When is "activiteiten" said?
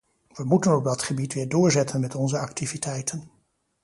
2.39-3.29